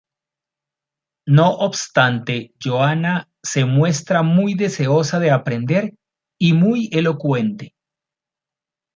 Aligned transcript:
No 1.27 1.51
obstante 1.51 2.55
Johanna 2.59 3.29
se 3.43 3.65
muestra 3.65 4.23
muy 4.23 4.55
deseosa 4.55 5.19
de 5.19 5.29
aprender 5.29 5.93
y 6.39 6.53
muy 6.53 6.89
elocuente. 6.91 7.75